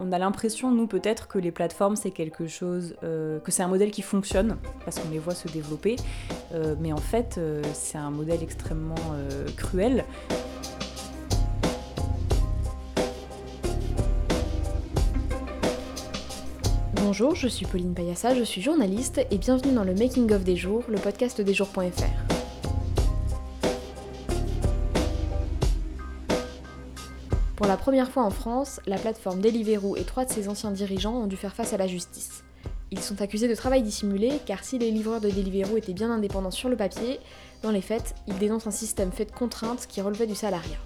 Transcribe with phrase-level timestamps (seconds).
[0.00, 3.90] on a l'impression, nous peut-être, que les plateformes c'est quelque chose, que c'est un modèle
[3.90, 5.96] qui fonctionne, parce qu'on les voit se développer,
[6.80, 7.38] mais en fait
[7.74, 8.94] c'est un modèle extrêmement
[9.56, 10.04] cruel.
[16.94, 20.56] Bonjour, je suis Pauline Payassa, je suis journaliste et bienvenue dans le Making of des
[20.56, 22.39] jours, le podcast des jours.fr.
[27.60, 31.12] Pour la première fois en France, la plateforme Deliveroo et trois de ses anciens dirigeants
[31.12, 32.42] ont dû faire face à la justice.
[32.90, 36.50] Ils sont accusés de travail dissimulé car si les livreurs de Deliveroo étaient bien indépendants
[36.50, 37.20] sur le papier,
[37.62, 40.78] dans les faits, ils dénoncent un système fait de contraintes qui relevait du salariat.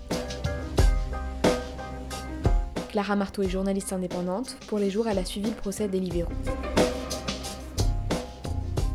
[2.88, 4.56] Clara Marteau est journaliste indépendante.
[4.66, 6.32] Pour les jours, elle a suivi le procès Deliveroo.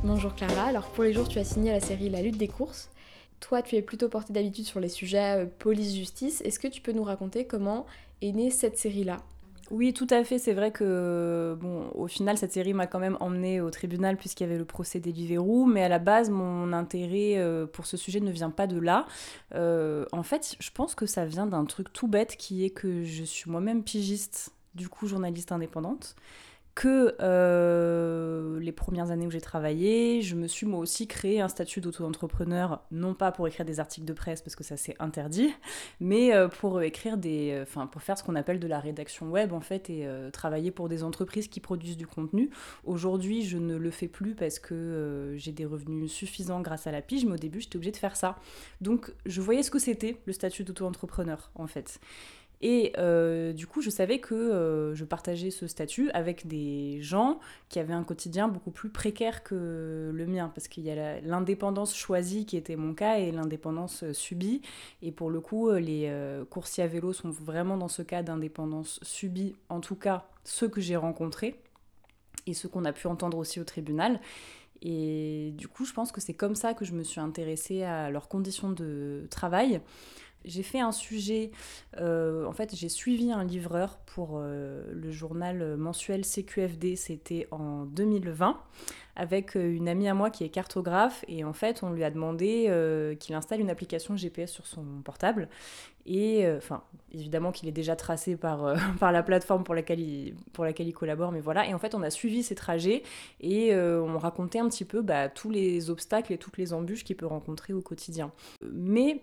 [0.03, 2.89] Bonjour Clara, alors pour les jours, tu as signé la série La lutte des courses.
[3.39, 6.41] Toi, tu es plutôt portée d'habitude sur les sujets euh, police-justice.
[6.41, 7.85] Est-ce que tu peux nous raconter comment
[8.21, 9.17] est née cette série-là?
[9.71, 10.39] Oui, tout à fait.
[10.39, 14.43] C'est vrai que, bon, au final, cette série m'a quand même emmenée au tribunal puisqu'il
[14.43, 15.65] y avait le procès Deliveroo.
[15.65, 19.05] Mais à la base, mon intérêt euh, pour ce sujet ne vient pas de là.
[19.53, 23.03] Euh, en fait, je pense que ça vient d'un truc tout bête qui est que
[23.03, 26.15] je suis moi-même pigiste, du coup journaliste indépendante
[26.75, 27.15] que
[28.69, 32.83] les premières années où j'ai travaillé, je me suis moi aussi créé un statut d'auto-entrepreneur,
[32.91, 35.51] non pas pour écrire des articles de presse parce que ça c'est interdit,
[35.99, 39.31] mais euh, pour écrire des, euh, enfin pour faire ce qu'on appelle de la rédaction
[39.31, 42.51] web en fait et travailler pour des entreprises qui produisent du contenu.
[42.83, 47.01] Aujourd'hui, je ne le fais plus parce que j'ai des revenus suffisants grâce à la
[47.01, 48.37] pige, mais au début j'étais obligée de faire ça.
[48.81, 51.99] Donc je voyais ce que c'était le statut d'auto-entrepreneur en fait.
[52.61, 57.39] Et euh, du coup, je savais que euh, je partageais ce statut avec des gens
[57.69, 61.95] qui avaient un quotidien beaucoup plus précaire que le mien, parce qu'il y a l'indépendance
[61.95, 64.61] choisie qui était mon cas et l'indépendance euh, subie.
[65.01, 66.11] Et pour le coup, les
[66.49, 70.81] coursiers à vélo sont vraiment dans ce cas d'indépendance subie, en tout cas ceux que
[70.81, 71.55] j'ai rencontrés
[72.47, 74.19] et ceux qu'on a pu entendre aussi au tribunal.
[74.81, 78.09] Et du coup, je pense que c'est comme ça que je me suis intéressée à
[78.09, 79.81] leurs conditions de travail.
[80.45, 81.51] J'ai fait un sujet,
[81.99, 87.83] euh, en fait j'ai suivi un livreur pour euh, le journal mensuel CQFD, c'était en
[87.83, 88.57] 2020,
[89.17, 92.09] avec euh, une amie à moi qui est cartographe, et en fait on lui a
[92.09, 92.71] demandé
[93.19, 95.49] qu'il installe une application GPS sur son portable,
[96.05, 100.63] et enfin évidemment qu'il est déjà tracé par, par la plateforme pour laquelle, il, pour
[100.63, 103.03] laquelle il collabore, mais voilà, et en fait on a suivi ses trajets,
[103.41, 107.17] et on racontait un petit peu bah, tous les obstacles et toutes les embûches qu'il
[107.17, 108.31] peut rencontrer au quotidien.
[108.61, 109.21] Mais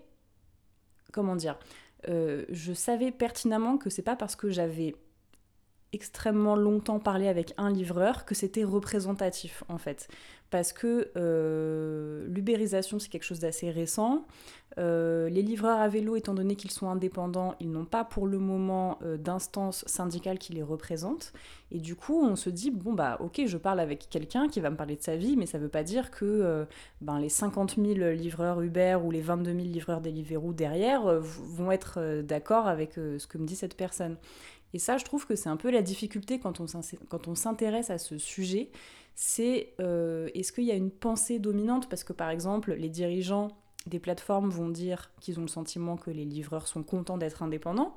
[1.17, 1.59] comment dire,
[2.09, 4.95] euh, je savais pertinemment que c'est pas parce que j'avais
[5.97, 10.09] extrêmement longtemps parlé avec un livreur que c'était représentatif en fait.
[10.51, 14.27] Parce que euh, l'ubérisation c'est quelque chose d'assez récent.
[14.79, 18.39] Euh, les livreurs à vélo étant donné qu'ils sont indépendants ils n'ont pas pour le
[18.39, 21.33] moment d'instance syndicale qui les représente.
[21.73, 24.69] Et du coup on se dit bon bah ok je parle avec quelqu'un qui va
[24.69, 26.67] me parler de sa vie mais ça veut pas dire que
[27.01, 32.21] ben, les 50 000 livreurs Uber ou les 22 000 livreurs Deliveroo derrière vont être
[32.21, 34.17] d'accord avec ce que me dit cette personne
[34.77, 38.19] et ça, je trouve que c'est un peu la difficulté quand on s'intéresse à ce
[38.19, 38.69] sujet,
[39.15, 41.89] c'est euh, est-ce qu'il y a une pensée dominante?
[41.89, 43.49] Parce que par exemple, les dirigeants
[43.87, 47.97] des plateformes vont dire qu'ils ont le sentiment que les livreurs sont contents d'être indépendants.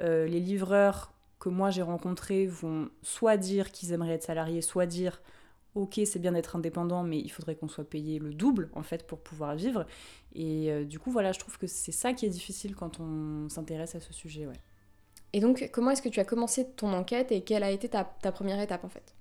[0.00, 4.86] Euh, les livreurs que moi j'ai rencontrés vont soit dire qu'ils aimeraient être salariés, soit
[4.86, 5.20] dire
[5.74, 9.06] ok c'est bien d'être indépendant mais il faudrait qu'on soit payé le double en fait
[9.06, 9.84] pour pouvoir vivre.
[10.34, 13.50] Et euh, du coup voilà, je trouve que c'est ça qui est difficile quand on
[13.50, 14.48] s'intéresse à ce sujet.
[15.32, 18.04] Et donc, comment est-ce que tu as commencé ton enquête et quelle a été ta,
[18.04, 19.14] première étape en fait?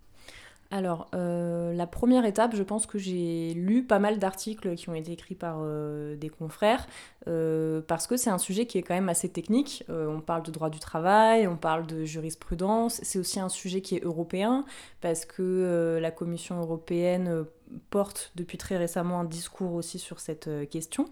[0.70, 4.94] Alors, euh, la première étape, je pense que j'ai lu pas mal d'articles qui ont
[4.96, 6.88] été écrits par euh, des confrères,
[7.30, 9.86] euh, parce que c'est un sujet qui est quand même assez technique.
[9.88, 13.96] on parle de droit du travail, on parle de jurisprudence, c'est aussi un sujet qui
[13.96, 14.66] est européen,
[15.00, 17.46] parce que la Commission européenne
[17.90, 21.06] porte depuis très récemment un discours aussi sur cette question.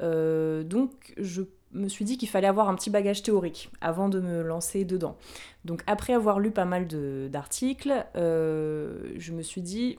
[0.00, 1.42] donc, je
[1.74, 5.16] me suis dit qu'il fallait avoir un petit bagage théorique avant de me lancer dedans.
[5.64, 6.86] Donc après avoir lu pas mal
[7.30, 9.98] d'articles, euh, je me suis dit,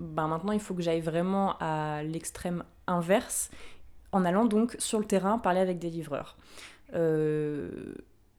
[0.00, 3.50] ben maintenant il faut que j'aille vraiment à l'extrême inverse,
[4.12, 6.36] en allant donc sur le terrain parler avec des livreurs.
[6.94, 7.94] Euh,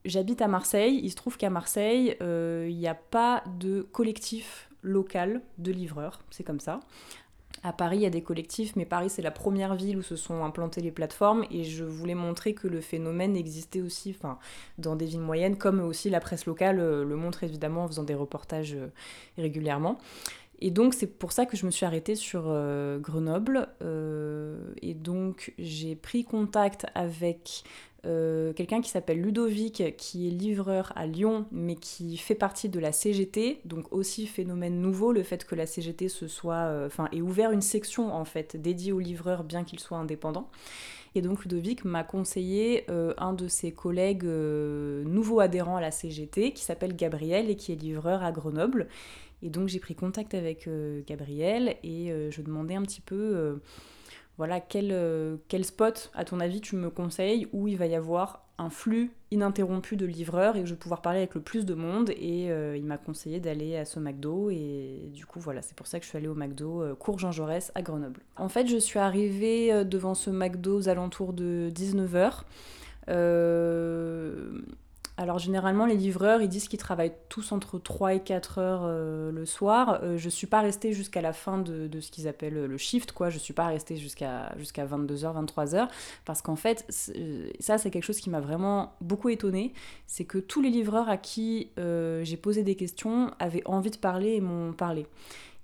[0.05, 4.69] j'habite à Marseille, il se trouve qu'à Marseille, euh, il n'y a pas de collectif
[4.81, 6.79] local de livreurs, c'est comme ça.
[7.63, 10.15] À Paris, il y a des collectifs, mais Paris, c'est la première ville où se
[10.15, 14.15] sont implantées les plateformes et je voulais montrer que le phénomène existait aussi
[14.77, 18.03] dans des villes moyennes, comme aussi la presse locale euh, le montre évidemment en faisant
[18.03, 18.87] des reportages euh,
[19.37, 19.97] régulièrement.
[20.59, 23.67] Et donc c'est pour ça que je me suis arrêtée sur euh, Grenoble.
[24.81, 27.63] et donc j'ai pris contact avec
[28.05, 32.79] euh, quelqu'un qui s'appelle Ludovic, qui est livreur à Lyon, mais qui fait partie de
[32.79, 37.09] la CGT, donc aussi phénomène nouveau, le fait que la CGT se soit, euh, enfin,
[37.11, 40.49] ait ouvert une section en fait dédiée aux livreurs, bien qu'ils soient indépendants.
[41.15, 46.51] Et donc Ludovic m'a conseillé euh, un de ses collègues nouveaux adhérents à la CGT,
[46.51, 48.87] qui s'appelle Gabriel et qui est livreur à Grenoble.
[49.41, 50.69] Et donc j'ai pris contact avec
[51.07, 53.59] Gabriel et je demandais un petit peu
[54.37, 57.95] voilà, quel, euh, quel spot, à ton avis, tu me conseilles où il va y
[57.95, 61.65] avoir un flux ininterrompu de livreurs et que je vais pouvoir parler avec le plus
[61.65, 62.09] de monde.
[62.11, 64.49] Et euh, il m'a conseillé d'aller à ce McDo.
[64.49, 67.19] Et du coup, voilà, c'est pour ça que je suis allée au McDo euh, Cours
[67.19, 68.21] Jean Jaurès à Grenoble.
[68.35, 72.43] En fait, je suis arrivée devant ce McDo aux alentours de 19h.
[75.17, 79.31] Alors généralement les livreurs ils disent qu'ils travaillent tous entre 3 et 4 heures euh,
[79.31, 79.99] le soir.
[80.01, 83.11] Je euh, je suis pas restée jusqu'à la fin de, ce qu'ils appellent le shift
[83.11, 83.29] quoi.
[83.29, 85.87] Je suis pas restée jusqu'à jusqu'à 22h, 23h
[86.25, 86.85] parce qu'en fait
[87.59, 89.73] ça c'est quelque chose qui m'a vraiment beaucoup étonnée.
[90.07, 93.97] C'est que tous les livreurs à qui euh, j'ai posé des questions avaient envie de
[93.97, 95.05] parler et m'ont parlé.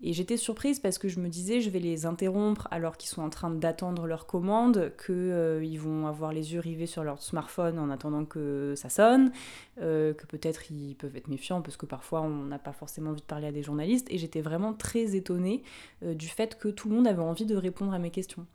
[0.03, 3.21] Et j'étais surprise parce que je me disais, je vais les interrompre alors qu'ils sont
[3.21, 7.77] en train d'attendre leur commande, qu'ils euh, vont avoir les yeux rivés sur leur smartphone
[7.77, 9.31] en attendant que ça sonne,
[9.79, 13.21] euh, que peut-être ils peuvent être méfiants parce que parfois on n'a pas forcément envie
[13.21, 14.07] de parler à des journalistes.
[14.09, 15.61] Et j'étais vraiment très étonnée
[16.03, 18.47] euh, du fait que tout le monde avait envie de répondre à mes questions.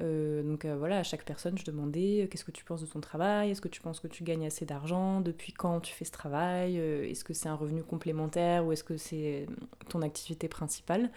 [0.00, 2.86] Euh, donc euh, voilà, à chaque personne, je demandais euh, qu'est-ce que tu penses de
[2.86, 3.50] ton travail?
[3.50, 5.20] Est-ce que tu penses que tu gagnes assez d'argent?
[5.20, 6.76] Depuis quand tu fais ce travail?
[6.76, 9.46] Est-ce que c'est un revenu complémentaire ou est-ce que c'est
[9.88, 11.10] ton activité principale?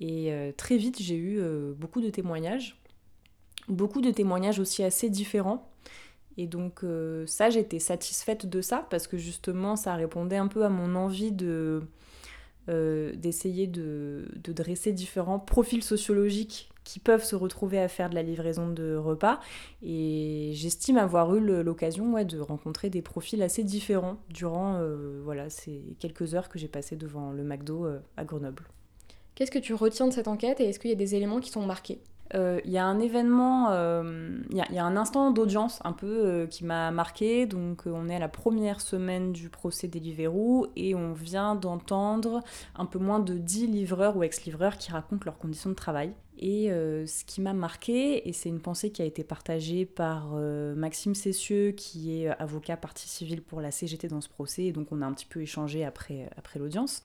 [0.00, 1.40] Et très vite, j'ai eu
[1.76, 2.80] beaucoup de témoignages,
[3.68, 5.70] beaucoup de témoignages aussi assez différents.
[6.36, 6.84] Et donc
[7.26, 11.32] ça, j'étais satisfaite de ça parce que justement, ça répondait un peu à mon envie
[11.32, 11.82] de
[12.68, 18.22] d'essayer de, de, dresser différents profils sociologiques qui peuvent se retrouver à faire de la
[18.22, 19.40] livraison de repas.
[19.82, 25.96] Et j'estime avoir eu l'occasion de rencontrer des profils assez différents durant euh, voilà, ces
[26.00, 28.64] quelques heures que j'ai passées devant le McDo euh, à Grenoble.
[29.34, 31.50] Qu'est-ce que tu retiens de cette enquête et est-ce qu'il y a des éléments qui
[31.50, 32.00] sont marqués?
[32.34, 33.70] Il y a un événement,
[34.50, 37.46] il y, a un instant d'audience un peu qui m'a marqué.
[37.46, 42.42] Donc, on est à la première semaine du procès des Deliveroo et on vient d'entendre
[42.74, 46.12] un peu moins de 10 livreurs ou ex-livreurs qui racontent leurs conditions de travail.
[46.38, 50.30] Et euh, ce qui m'a marqué, et c'est une pensée qui a été partagée par
[50.34, 54.72] euh, Maxime Cessieux, qui est avocat partie civile pour la CGT dans ce procès, et
[54.72, 57.02] donc on a un petit peu échangé après l'audience,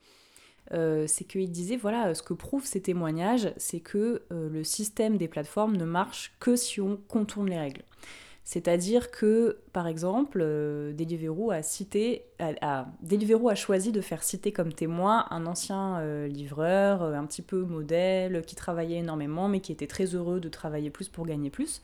[0.72, 5.28] euh, c'est qu'il disait, voilà, ce que prouvent ces témoignages, c'est que le système des
[5.28, 7.84] plateformes ne marche que si on contourne les règles.
[8.46, 12.26] C'est-à-dire que, par exemple, euh, Deliveroo a cité,
[13.02, 17.42] Deliveroo a choisi de faire citer comme témoin un ancien euh, livreur, euh, un petit
[17.42, 21.50] peu modèle, qui travaillait énormément, mais qui était très heureux de travailler plus pour gagner
[21.50, 21.82] plus.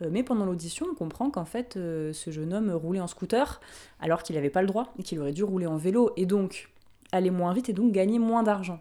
[0.00, 3.60] mais pendant l'audition, on comprend qu'en fait, ce jeune homme roulait en scooter
[3.98, 6.70] alors qu'il n'avait pas le droit et qu'il aurait dû rouler en vélo et donc
[7.12, 8.80] aller moins vite et donc gagner moins d'argent.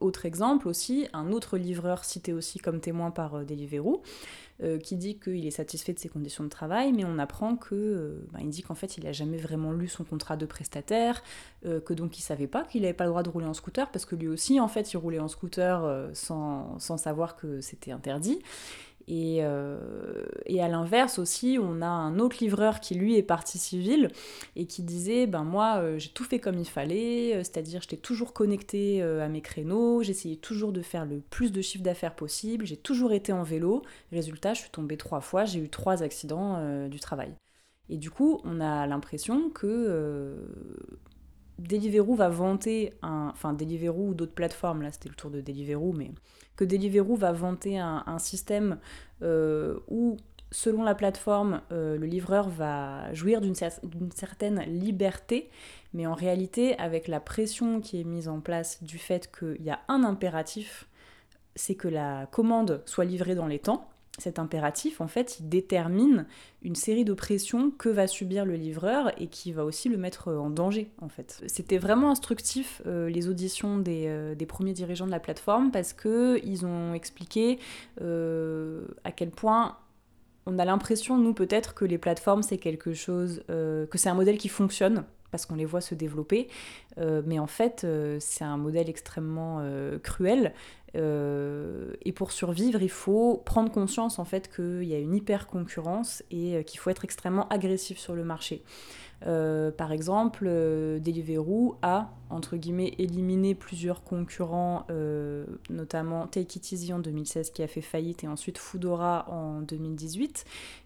[0.00, 4.02] autre exemple aussi, un autre livreur cité aussi comme témoin par Deliveroo,
[4.62, 7.74] euh, qui dit qu'il est satisfait de ses conditions de travail, mais on apprend que
[7.74, 11.20] euh, bah, dit qu'en fait il n'a jamais vraiment lu son contrat de prestataire,
[11.66, 13.90] euh, que donc il savait pas qu'il n'avait pas le droit de rouler en scooter
[13.90, 18.40] parce que lui aussi en fait il roulait en scooter sans, savoir que c'était interdit.
[19.10, 24.10] Euh, et, à l'inverse aussi, on a un autre livreur qui lui est parti civil
[24.56, 27.96] et qui disait ben moi euh, j'ai tout fait comme il fallait, euh, c'est-à-dire j'étais
[27.96, 32.66] toujours connecté à mes créneaux, j'essayais toujours de faire le plus de chiffre d'affaires possible,
[32.66, 33.82] j'ai toujours été en vélo.
[34.12, 37.34] Résultat, je suis tombée trois fois, j'ai eu trois accidents du travail.
[37.88, 40.36] Et du coup, on a l'impression que
[41.58, 43.30] Deliveroo va vanter un.
[43.32, 46.12] Enfin, Deliveroo ou d'autres plateformes, là c'était le tour de Deliveroo, mais
[46.56, 46.64] que
[47.16, 48.78] va vanter un, système
[49.22, 50.16] euh, où,
[50.50, 55.50] selon la plateforme, euh, le livreur va jouir d'une certaine liberté,
[55.94, 59.70] mais en réalité, avec la pression qui est mise en place du fait qu'il y
[59.70, 60.86] a un impératif,
[61.54, 66.26] c'est que la commande soit livrée dans les temps cet impératif, en fait, il détermine
[66.62, 70.28] une série de pressions que va subir le livreur et qui va aussi le mettre
[70.28, 71.42] en danger, en fait.
[71.46, 76.66] C'était vraiment instructif, euh, les auditions euh, des, premiers dirigeants de la plateforme, parce qu'ils
[76.66, 77.58] ont expliqué
[78.02, 79.78] euh, à quel point
[80.44, 84.38] on a l'impression, nous, peut-être, que les plateformes, c'est quelque chose, que c'est un modèle
[84.38, 86.48] qui fonctionne, parce qu'on les voit se développer.
[86.98, 87.86] Mais en fait,
[88.20, 89.62] c'est un modèle extrêmement
[90.02, 90.52] cruel
[90.94, 96.22] et pour survivre, il faut prendre conscience en fait qu'il y a une hyper concurrence
[96.30, 98.62] et qu'il faut être extrêmement agressif sur le marché.
[99.26, 106.72] Euh, par exemple, euh, Deliveroo a, entre guillemets, éliminé plusieurs concurrents, euh, notamment Take It
[106.72, 110.44] Easy en 2016 qui a fait faillite et ensuite Foodora en 2018.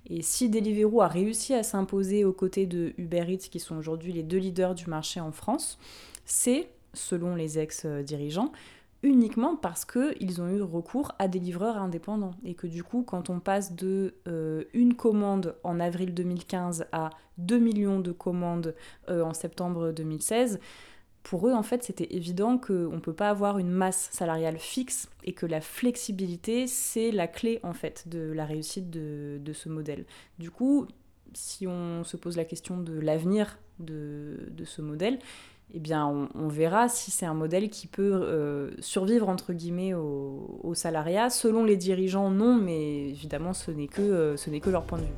[0.09, 4.13] Et si Deliveroo a réussi à s'imposer aux côtés de Uber Eats, qui sont aujourd'hui
[4.13, 5.79] les deux leaders du marché en France,
[6.27, 8.53] c'est, selon les ex-dirigeants,
[9.03, 12.35] uniquement parce qu'ils ont eu recours à des livreurs indépendants.
[12.45, 17.11] Et que du coup, quand on passe de euh, une commande en avril 2015 à
[17.39, 18.75] 2 millions de commandes
[19.09, 20.61] euh, en septembre 2016,
[21.23, 25.09] pour eux, en fait, c'était évident qu'on ne peut pas avoir une masse salariale fixe
[25.25, 29.69] et que la flexibilité, c'est la clé, en fait, de la réussite de, de, ce
[29.69, 30.05] modèle.
[30.39, 30.87] Du coup,
[31.35, 35.19] si on se pose la question de l'avenir de, de ce modèle,
[35.75, 40.73] eh bien, on, verra si c'est un modèle qui peut euh, survivre entre guillemets au,
[40.75, 41.29] salariat.
[41.29, 44.99] Selon les dirigeants, non, mais évidemment, ce n'est que, euh, ce n'est que leur point
[44.99, 45.11] de vue.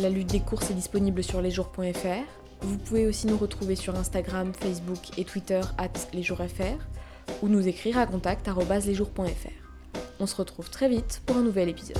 [0.00, 2.24] La lutte des courses est disponible sur lesjours.fr.
[2.60, 6.78] Vous pouvez aussi nous retrouver sur Instagram, Facebook et Twitter at lesjoursfr
[7.42, 9.98] ou nous écrire à contact.lesjours.fr.
[10.20, 11.98] On se retrouve très vite pour un nouvel épisode.